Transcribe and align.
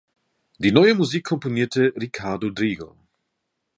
Die 0.57 0.71
neue 0.71 0.95
Musik 0.95 1.25
komponierte 1.25 1.93
Riccardo 1.95 2.49
Drigo. 2.49 2.97